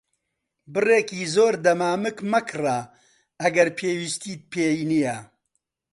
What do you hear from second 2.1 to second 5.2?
مەکڕە ئەگەر پێویستیت پێی نییە.